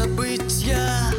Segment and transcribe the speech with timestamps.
[0.00, 1.12] забытья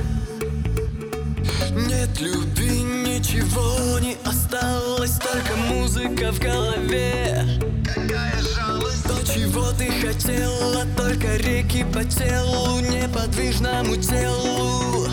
[1.71, 7.45] Нет любви, ничего не осталось Только музыка в голове.
[7.85, 9.03] Какая жалость.
[9.03, 15.07] То, чего ты хотела Только реки по телу Неподвижному телу.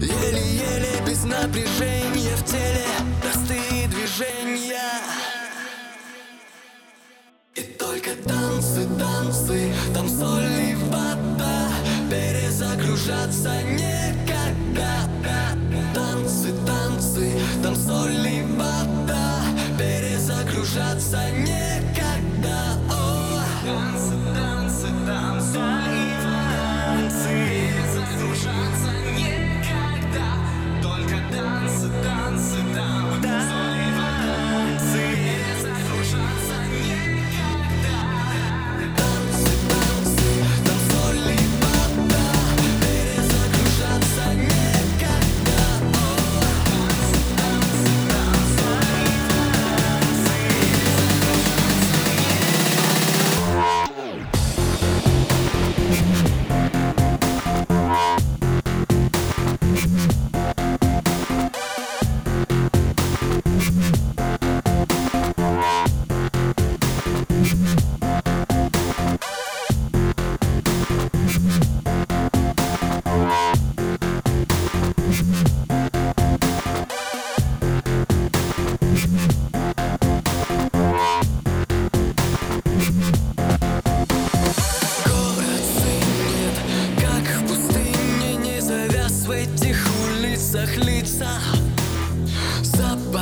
[0.00, 2.86] Еле-еле без напряжения в теле
[3.22, 4.78] Простые движения.
[7.54, 8.57] И только там
[13.08, 15.08] Перезагружаться некогда.
[15.94, 17.32] Танцы, танцы,
[18.26, 19.40] и вода.
[19.78, 21.67] Перезагружаться некогда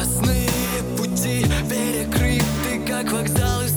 [0.07, 0.49] Запасные
[0.97, 3.69] пути перекрыты, как вокзалы